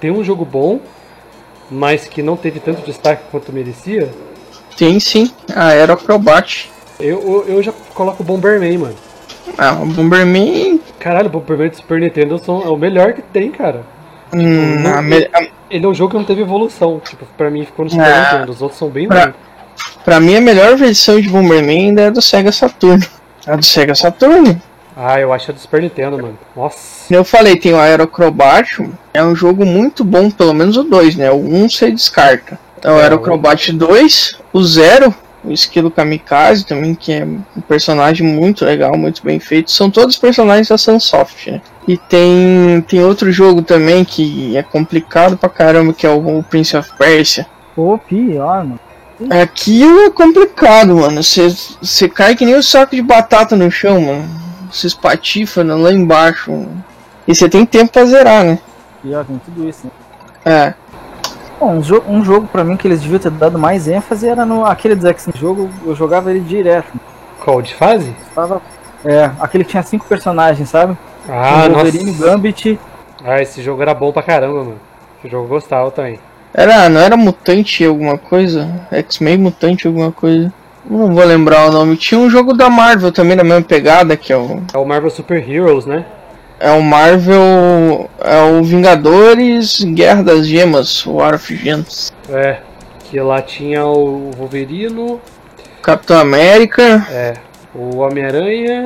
[0.00, 0.80] Tem um jogo bom,
[1.70, 4.10] mas que não teve tanto destaque quanto merecia?
[4.76, 6.70] Tem sim, a Aero Acrobat.
[6.98, 9.11] Eu, eu, eu já coloco o Bomberman, mano.
[9.58, 10.80] Ah, o Bomberman.
[10.98, 13.82] Caralho, o Bomberman do Super Nintendo são- é o melhor que tem, cara.
[14.34, 15.28] hum, não- me-
[15.70, 17.00] Ele é um jogo que não teve evolução.
[17.04, 18.32] Tipo, pra mim ficou no Super Ah.
[18.32, 18.52] Nintendo.
[18.52, 19.34] Os outros são bem Pra- ruins.
[20.04, 23.06] pra mim, a melhor versão de Bomberman ainda é do Sega Saturn.
[23.46, 24.60] A do Sega Saturn.
[24.96, 26.38] Ah, eu acho a do Super Nintendo, mano.
[26.54, 27.12] Nossa.
[27.12, 28.86] Eu falei, tem o Aerocrobat.
[29.14, 31.30] É um jogo muito bom, pelo menos o 2, né?
[31.30, 32.58] O 1 você descarta.
[32.78, 38.26] Então, o É, Aerocrobat 2, o 0, o Esquilo Kamikaze também, que é um personagem
[38.26, 39.70] muito legal, muito bem feito.
[39.70, 41.60] São todos personagens da Sunsoft, né?
[41.86, 46.42] E tem, tem outro jogo também que é complicado pra caramba, que é o, o
[46.42, 47.46] Prince of Persia.
[47.74, 48.80] Pô, pior, mano.
[49.30, 51.20] Aquilo é complicado, mano.
[51.22, 54.28] Você cai que nem um saco de batata no chão, mano.
[54.70, 56.50] Você espatifa lá embaixo.
[56.50, 56.84] mano.
[57.26, 58.58] E você tem tempo pra zerar, né?
[59.02, 59.92] Pior, tem tudo isso, né?
[60.44, 60.74] É.
[61.62, 64.44] Bom, um, jo um jogo pra mim que eles deviam ter dado mais ênfase era
[64.44, 66.92] no aquele do X jogo, eu jogava ele direto.
[67.38, 68.12] Qual de fase?
[68.34, 68.60] Tava,
[69.04, 70.98] é, aquele que tinha cinco personagens, sabe?
[71.28, 72.24] Ah, o Wolverine, nossa.
[72.24, 72.80] Gambit.
[73.24, 74.80] Ah, esse jogo era bom pra caramba, mano.
[75.20, 76.18] Esse jogo eu gostava também.
[76.52, 78.68] Era, não era mutante alguma coisa?
[78.90, 80.52] X-Men mutante alguma coisa?
[80.84, 81.96] Não vou lembrar o nome.
[81.96, 84.60] Tinha um jogo da Marvel também na mesma pegada, que é o.
[84.74, 86.04] É o Marvel Super Heroes, né?
[86.62, 88.08] É o Marvel.
[88.20, 92.12] É o Vingadores Guerra das Gemas, o War of Gems.
[92.30, 92.58] É.
[93.10, 95.20] Que lá tinha o Wolverino,
[95.82, 97.04] Capitão América.
[97.10, 97.34] é,
[97.74, 98.84] o Homem-Aranha,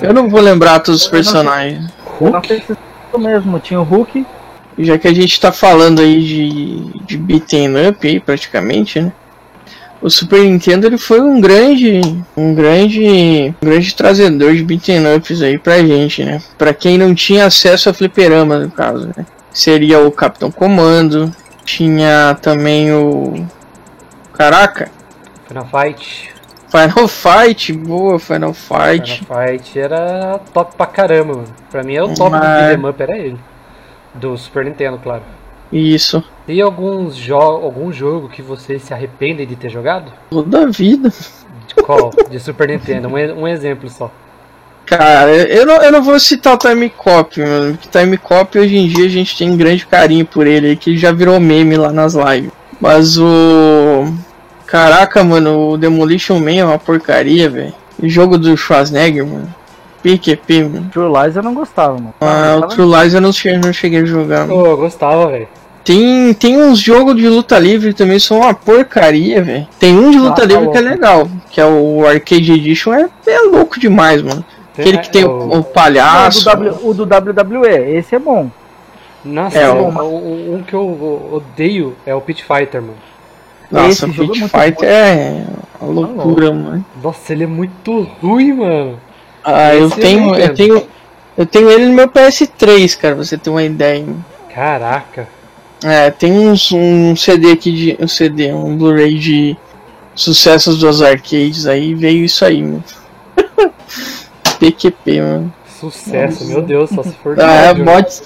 [0.00, 1.90] Eu não vou lembrar todos os personagens.
[2.20, 2.76] Eu não sei se
[3.12, 4.24] é mesmo, tinha o Hulk.
[4.78, 9.12] Já que a gente tá falando aí de, de beaten up aí praticamente, né?
[10.00, 12.00] O Super Nintendo ele foi um grande,
[12.36, 16.40] um grande, um grande trazedor de beaten ups aí pra gente, né?
[16.56, 19.26] Pra quem não tinha acesso a fliperama, no caso, né?
[19.52, 21.34] Seria o Capitão Comando,
[21.64, 23.44] tinha também o
[24.32, 24.88] Caraca,
[25.48, 26.30] Final Fight.
[26.70, 29.24] Final Fight, boa Final Fight.
[29.24, 31.48] Final Fight era top pra caramba, mano.
[31.72, 33.38] Pra mim é o top do Mas- beat'em up, era ele.
[34.14, 35.22] Do Super Nintendo, claro.
[35.72, 36.22] Isso.
[36.46, 40.12] Tem alguns jo algum jogo que vocês se arrependem de ter jogado?
[40.30, 41.12] Toda vida.
[41.66, 42.10] De qual?
[42.30, 44.10] de Super Nintendo, um, um exemplo só.
[44.86, 47.76] Cara, eu não, eu não vou citar o Time Cop, mano.
[47.76, 51.12] Porque Time Cop hoje em dia a gente tem grande carinho por ele, que já
[51.12, 52.50] virou meme lá nas lives.
[52.80, 54.10] Mas o.
[54.66, 57.74] Caraca, mano, o Demolition Man é uma porcaria, velho.
[58.02, 59.54] O jogo do Schwarzenegger, mano.
[60.02, 60.90] PQP, mano.
[60.92, 62.14] True Lies eu não gostava, mano.
[62.20, 64.46] Ah, o True Lies eu não cheguei, não cheguei a jogar.
[64.46, 64.62] mano.
[64.62, 65.48] Pô, eu gostava, velho.
[65.84, 69.66] Tem, tem uns jogos de luta livre também, são uma porcaria, velho.
[69.78, 70.94] Tem um de luta Ah, tá livre que é louco.
[70.94, 74.44] legal, que é o Arcade Edition, é, é louco demais, mano.
[74.78, 76.44] Aquele que tem o, o Não, o, palhaço.
[76.44, 78.50] do w, o do WWE, esse é bom.
[79.24, 82.94] Nossa, É, o, o- o- um que eu odeio é o Pit Fighter, mano.
[83.70, 85.44] Nossa, Esse o é Pit Fighter é
[85.80, 86.84] uma loucura, mano.
[87.02, 89.00] Nossa, ele é muito ruim, mano.
[89.54, 90.86] Ah, eu tenho, eu tenho,
[91.36, 94.04] eu tenho ele no meu PS3, cara, você ter uma ideia.
[94.54, 95.28] Caraca.
[95.84, 99.56] É, tem uns, um CD aqui de, um CD, um Blu-ray de
[100.14, 102.84] sucessos dos arcades aí, veio isso aí, mano.
[104.58, 105.52] PQP, mano.
[105.80, 107.84] Sucesso, meu Deus, só se for Ah, é, ódio.
[107.84, 108.22] mods.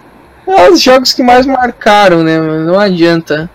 [0.47, 2.65] É os jogos que mais marcaram, né, mano?
[2.73, 3.49] Não adianta.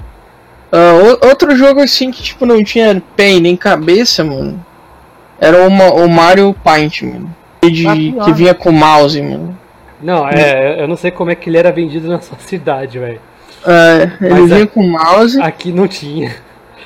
[0.71, 4.63] O- outro jogo assim que tipo não tinha pé nem cabeça, mano.
[5.39, 7.35] Era uma, o Mario Paint, mano.
[7.61, 8.25] De, Ah, pior.
[8.25, 9.57] que vinha com mouse, mano.
[10.01, 13.19] Não, é, eu não sei como é que ele era vendido na sua cidade, velho.
[13.65, 15.41] Ah, ele Mas vinha é- com mouse.
[15.41, 16.35] Aqui não tinha.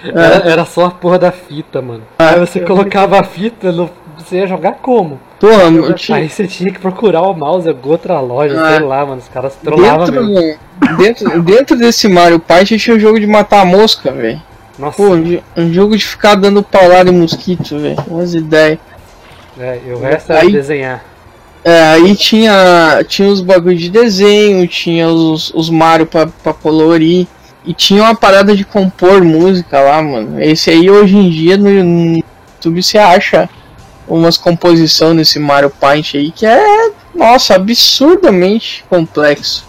[0.03, 2.01] Era, era só a porra da fita, mano.
[2.17, 5.19] Aí você colocava a fita, no, você ia jogar como?
[5.39, 8.69] Porra, eu tinha, Aí você tinha que procurar o mouse em outra loja, Ah.
[8.77, 9.19] sei lá, mano.
[9.21, 10.33] Os caras trollavam mesmo.
[10.33, 14.41] dentro, dentro, dentro desse Mario Paint tinha o jogo de matar a mosca, velho.
[14.79, 17.97] Nossa, Pô, um um jogo de ficar dando paulada em mosquito, velho.
[18.07, 18.79] Umas ideias.
[19.59, 21.03] É, e o resto era Aí- desenhar.
[21.63, 27.27] É, aí tinha, tinha os bagulho de desenho, tinha os, os Mario pra, pra colorir.
[27.63, 30.41] E tinha uma parada de compor música lá, mano.
[30.41, 33.47] Esse aí hoje em dia no, no YouTube você acha
[34.07, 39.63] umas composição nesse Mario Paint aí que é, nossa, absurdamente complexo.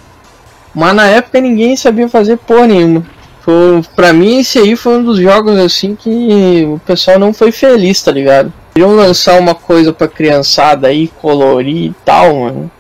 [0.75, 3.05] Mas na época ninguém sabia fazer porra nenhuma.
[3.43, 7.53] Foi, pra mim esse aí foi um dos jogos assim que o pessoal não foi
[7.53, 8.51] feliz, tá ligado?
[8.75, 12.71] Queriam lançar uma coisa pra criançada aí, colorir e tal, mano.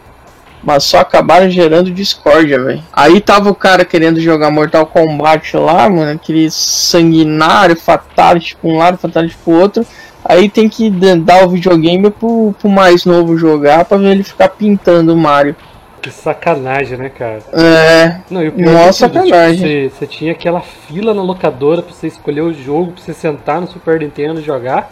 [0.64, 2.82] Mas só acabaram gerando discórdia, velho.
[2.92, 6.12] Aí tava o cara querendo jogar Mortal Kombat lá, mano.
[6.12, 9.84] Aquele sanguinário, fatality pra um lado, fatality pro outro.
[10.24, 14.48] Aí tem que dar o videogame pro, pro mais novo jogar pra ver ele ficar
[14.50, 15.56] pintando o Mario.
[16.00, 17.40] Que sacanagem, né, cara?
[17.52, 18.16] É.
[18.30, 19.56] Não, e o pior Nossa, tudo, sacanagem.
[19.56, 23.12] tipo, você, você tinha aquela fila na locadora pra você escolher o jogo, pra você
[23.12, 24.90] sentar no Super Nintendo e jogar.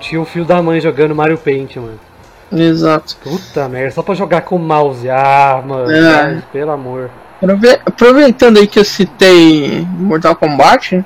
[0.00, 1.98] Tinha o filho da mãe jogando Mario Paint, mano.
[2.52, 3.16] exato.
[3.22, 5.08] Puta merda, só pra jogar com mouse.
[5.10, 6.12] Ah, mano, É.
[6.12, 7.10] cara, pelo amor.
[7.42, 11.04] Aprove- Aproveitando aí que eu citei Mortal Kombat,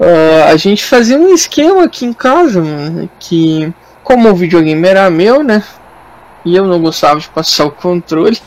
[0.00, 3.72] ah, a gente fazia um esquema aqui em casa, mano, que
[4.02, 5.62] como o videogame era meu, né?
[6.44, 8.38] E eu não gostava de passar o controle.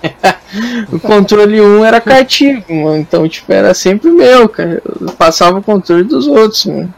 [0.92, 4.80] o controle 1 era cativo, mano, então tipo, era sempre meu, cara.
[5.00, 6.94] Eu passava o controle dos outros, mano.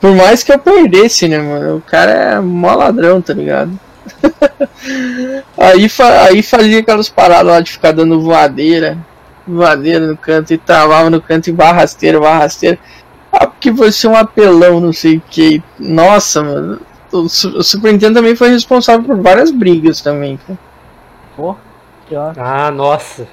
[0.00, 1.76] Por mais que eu perdesse, né, mano?
[1.76, 3.78] O cara é mó ladrão, tá ligado?
[5.56, 8.96] aí, fa- aí fazia aquelas paradas lá de ficar dando voadeira,
[9.46, 12.78] voadeira no canto e travava no canto e barra rasteira, barra rasteira.
[13.32, 15.62] Ah, porque você é um apelão, não sei o que.
[15.78, 16.80] Nossa, mano.
[17.12, 20.38] O, Su- o Super Nintendo também foi responsável por várias brigas também.
[20.46, 20.58] cara.
[21.36, 21.56] Pô,
[22.08, 22.32] que ó.
[22.36, 23.26] Ah, nossa.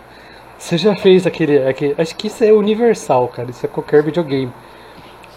[0.58, 1.95] Você já fez aquele, aquele.
[1.97, 3.51] Acho que isso é universal, cara.
[3.51, 4.51] Isso é qualquer videogame.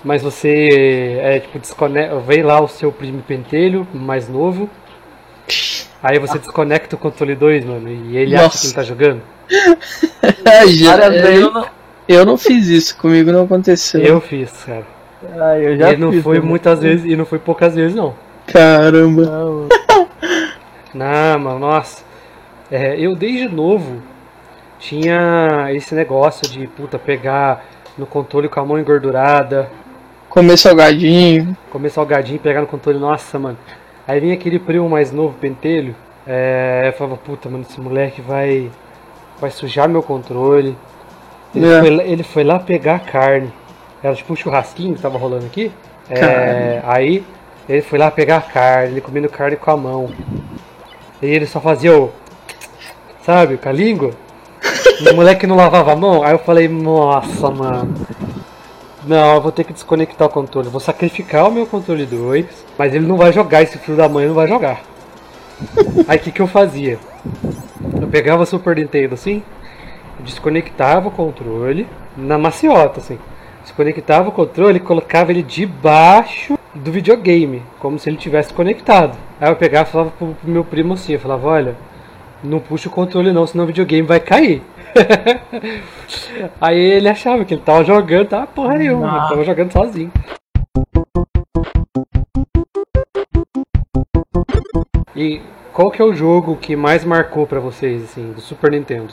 [0.05, 2.19] Mas você é tipo desconecta.
[2.21, 4.69] Vem lá o seu primo pentelho mais novo.
[6.03, 8.59] Aí você desconecta o controle 2, mano, e ele acha Nossa.
[8.61, 9.21] que ele tá jogando.
[11.37, 11.67] Eu não-
[12.09, 14.01] eu não fiz isso, comigo não aconteceu.
[14.01, 14.85] Eu fiz, cara.
[15.39, 16.49] Ah, eu já e não fiz foi também.
[16.51, 18.15] muitas vezes, e não foi poucas vezes não.
[18.47, 19.23] Caramba.
[19.23, 19.69] Não,
[20.95, 22.03] Não, mano, nossa.
[22.71, 24.03] É, eu desde novo
[24.79, 27.65] tinha esse negócio de puta pegar
[27.97, 29.69] no controle com a mão engordurada,
[30.31, 31.55] Comer salgadinho.
[31.71, 33.59] comer salgadinho pegar no controle, nossa, mano.
[34.09, 35.95] Aí vinha aquele primo mais novo, pentelho,
[36.27, 38.71] é, eu falava, puta, mano, esse moleque vai
[39.41, 40.77] vai sujar meu controle.
[41.55, 41.81] Ele, É.
[41.81, 43.53] foi, lá- ele foi lá pegar a carne.
[44.03, 45.73] Era tipo um churrasquinho que tava rolando aqui.
[46.09, 47.25] É, aí
[47.69, 50.11] ele foi lá pegar a carne, ele comendo carne com a mão.
[51.23, 52.11] E ele só fazia o.
[53.23, 54.11] Sabe, com a língua.
[55.11, 56.23] O moleque não lavava a mão.
[56.23, 57.95] Aí eu falei, nossa, mano.
[59.05, 60.69] Não, eu vou ter que desconectar o controle.
[60.69, 62.47] Vou sacrificar o meu controle 2.
[62.77, 64.83] Mas ele não vai jogar, esse filho da mãe não vai jogar.
[66.09, 66.99] Aí o que, que eu fazia?
[68.01, 69.43] Eu pegava o Super Nintendo assim,
[70.21, 71.87] desconectava o controle
[72.17, 73.19] na maciota, assim.
[73.63, 79.17] Desconectava o controle e colocava ele debaixo do videogame, como se ele tivesse conectado.
[79.41, 81.77] Aí eu pegava e falava pro, pro meu primo assim, eu falava, olha,
[82.43, 84.63] não puxa o controle não, senão o videogame vai cair.
[86.61, 90.13] Aí ele achava que ele tava jogando, tava porra nenhuma, ele tava jogando sozinho.
[95.15, 95.41] E
[95.73, 99.13] qual que é o jogo que mais marcou pra vocês, assim, do Super Nintendo?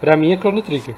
[0.00, 0.94] Pra mim é Chrono Trigger.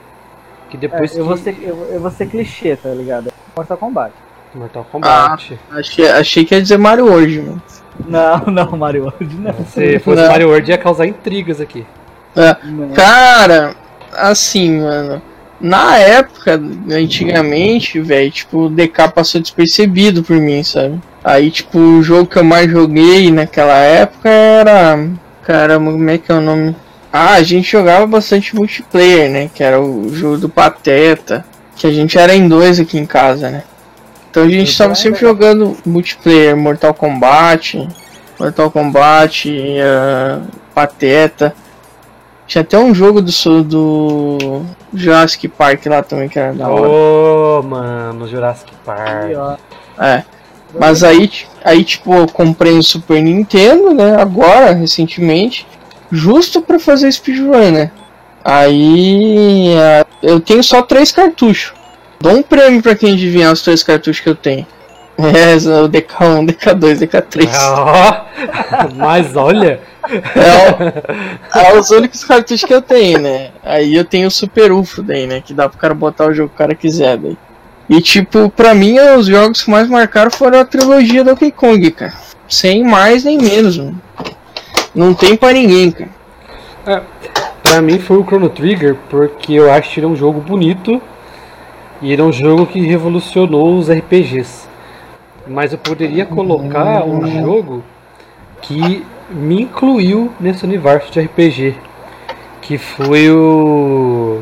[0.71, 3.33] Que é, depois eu, que vou ser, eu, eu vou ser clichê, tá ligado?
[3.57, 4.13] Mortal Kombat.
[4.55, 5.59] Mortal Kombat.
[5.71, 7.63] Achei, achei que ia dizer Mario hoje, mano.
[8.05, 9.55] Não, não, Mario World não.
[9.67, 10.29] Se fosse Não.
[10.29, 11.87] Mario World ia causar intrigas aqui.
[12.35, 12.57] É.
[12.95, 13.75] Cara,
[14.17, 15.23] assim, mano.
[15.61, 21.01] Na época, antigamente, velho, tipo, o DK passou despercebido por mim, sabe?
[21.25, 25.09] Aí, tipo, o jogo que eu mais joguei naquela época era.
[25.43, 26.77] Caramba, como é que é o nome?
[27.13, 29.51] Ah, a gente jogava bastante multiplayer, né?
[29.53, 31.45] Que era o jogo do Pateta.
[31.75, 33.65] Que a gente era em dois aqui em casa, né?
[34.31, 37.89] Então a gente tava sempre jogando multiplayer, Mortal Kombat,
[38.39, 40.39] Mortal Kombat, eh,
[40.75, 41.55] Pateta.
[42.47, 44.63] Tinha até um jogo do, do
[44.95, 46.89] Jurassic Park lá também que era da hora.
[46.89, 49.59] Ô, mano, Jurassic Park.
[49.99, 50.23] É.
[50.79, 51.31] Mas aí,
[51.65, 54.21] aí, tipo, eu comprei o Super Nintendo, né?
[54.21, 55.67] Agora, recentemente.
[56.11, 57.91] Justo pra fazer speedrun, né?
[58.45, 59.75] Aí.
[59.75, 61.73] é, eu tenho só três cartuchos.
[62.21, 64.67] Dou um prêmio pra quem adivinhar os três cartuchos que eu tenho.
[65.19, 67.49] É, o DK1, DK2, DK3.
[67.71, 69.81] Ó, mas olha,
[70.11, 73.51] É, o- é os únicos cartuchos que eu tenho, né?
[73.65, 75.41] Aí eu tenho o Super UFO daí, né?
[75.45, 77.37] Que dá pro cara botar o jogo que o cara quiser daí.
[77.89, 81.91] E tipo, pra mim os jogos que mais marcaram foram a trilogia do Donkey Kong,
[81.93, 82.13] cara.
[82.49, 84.01] Sem mais nem menos, mano.
[84.95, 86.11] Não tem pra ninguém, cara.
[86.87, 87.01] É,
[87.63, 91.01] pra mim foi o Chrono Trigger porque eu acho que ele é um jogo bonito
[92.01, 94.67] e ele é um jogo que revolucionou os RPGs.
[95.47, 97.85] Mas eu poderia colocar um jogo
[98.63, 101.75] que me incluiu nesse universo de RPG,
[102.63, 104.41] que foi o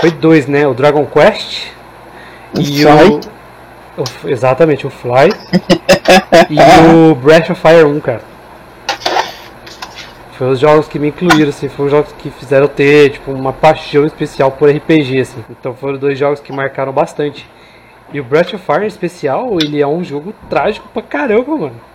[0.00, 0.66] foi dois, né?
[0.66, 1.68] O Dragon Quest
[2.56, 3.20] O e Fly.
[3.98, 5.28] o, o- exatamente o Fly
[6.48, 6.56] e
[7.10, 8.22] o Breath of Fire 1, cara.
[10.32, 13.52] Foi os jogos que me incluíram, assim, foram os jogos que fizeram ter, tipo, uma
[13.52, 15.44] paixão especial por RPG, assim.
[15.50, 17.46] Então foram dois jogos que marcaram bastante.
[18.12, 21.89] E o Breath of Fire em especial, ele é um jogo trágico pra caramba, mano.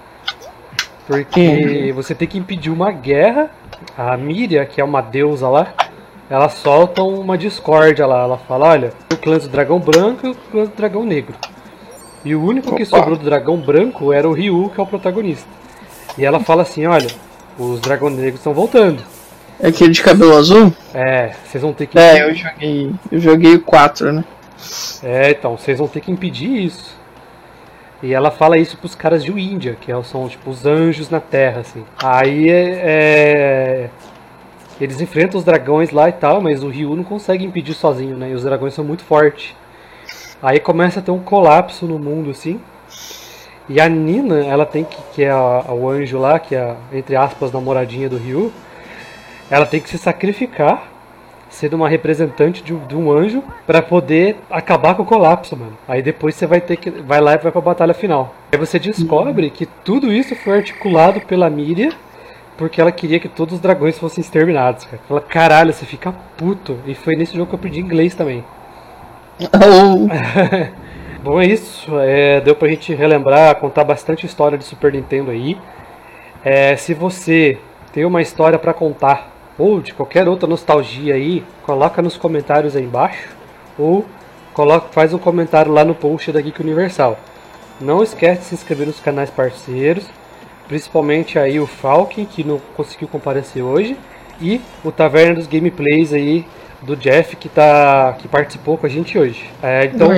[1.07, 3.49] Porque você tem que impedir uma guerra.
[3.97, 5.73] A Miria, que é uma deusa lá,
[6.29, 8.23] ela solta uma discórdia lá.
[8.23, 11.35] Ela fala, olha, o clã do dragão branco e o clã do dragão negro.
[12.23, 12.97] E o único que Opa.
[12.97, 15.47] sobrou do dragão branco era o Ryu, que é o protagonista.
[16.17, 17.09] E ela fala assim, olha,
[17.57, 19.03] os dragões negros estão voltando.
[19.59, 20.73] É aquele de cabelo azul?
[20.93, 21.97] É, vocês vão ter que.
[21.97, 22.91] É, eu joguei.
[23.11, 24.23] Eu joguei o 4, né?
[25.03, 26.95] É, então, vocês vão ter que impedir isso.
[28.05, 31.19] E ela fala isso pros caras de Índia, que é- são tipo os anjos na
[31.19, 31.83] terra, assim.
[32.03, 33.89] Aí é, é,
[34.79, 38.29] Eles enfrentam os dragões lá e tal, mas o Ryu não consegue impedir sozinho, né?
[38.29, 39.55] E os dragões são muito fortes.
[40.43, 42.59] Aí começa a ter um colapso no mundo, assim.
[43.67, 46.75] E a Nina, ela tem que, que é a- o anjo lá, que é, a,
[46.93, 48.51] entre aspas, namoradinha do Ryu,
[49.49, 50.83] ela tem que se sacrificar
[51.49, 55.77] sendo uma representante de um, de um anjo pra poder acabar com o colapso, mano.
[55.87, 58.35] Aí depois você vai ter que vai lá e vai pra batalha final.
[58.51, 61.91] Aí você descobre que tudo isso foi articulado pela Miria
[62.57, 65.01] porque ela queria que todos os dragões fossem exterminados, cara.
[65.07, 66.77] Fala, caralho, você fica puto.
[66.85, 68.43] E foi nesse jogo que eu aprendi inglês também.
[71.21, 71.91] Bom, é isso.
[71.99, 75.57] É, deu pra gente relembrar, contar bastante história de Super Nintendo aí.
[76.43, 77.57] É, se você
[77.91, 82.83] tem uma história pra contar ou de qualquer outra nostalgia aí, coloca nos comentários aí
[82.83, 83.29] embaixo
[83.77, 84.05] ou
[84.53, 87.19] coloca, faz um comentário lá no post da Geek Universal.
[87.79, 90.05] Não esquece de se inscrever nos canais parceiros,
[90.67, 93.97] principalmente aí o Falken, que não conseguiu comparecer hoje,
[94.41, 96.45] e o Taverna dos Gameplays aí
[96.81, 99.49] do Jeff, que, tá, que participou com a gente hoje.
[99.61, 100.09] É, então,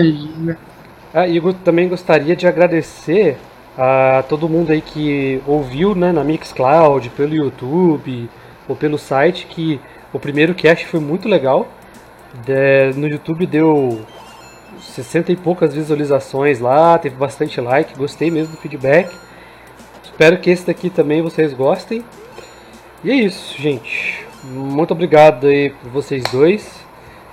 [1.14, 3.38] ah, e eu também gostaria de agradecer
[3.78, 8.30] a todo mundo aí que ouviu né, na Mixcloud, pelo YouTube
[8.68, 9.80] ou pelo site, que
[10.14, 11.68] o primeiro cast foi muito legal.
[12.96, 14.06] No YouTube deu
[14.80, 19.16] 60 e poucas visualizações lá, teve bastante like, gostei mesmo do feedback.
[20.04, 22.04] Espero que esse daqui também vocês gostem.
[23.04, 24.26] E é isso, gente.
[24.44, 26.64] Muito obrigado aí por vocês dois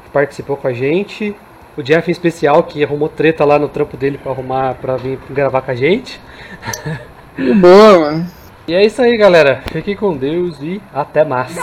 [0.04, 1.34] que participou com a gente.
[1.76, 5.18] O Jeff em especial que arrumou treta lá no trampo dele pra arrumar para vir
[5.30, 6.20] gravar com a gente.
[7.36, 8.43] Boa, mano.
[8.66, 9.62] E é isso aí, galera.
[9.70, 11.54] Fiquem com Deus e até mais.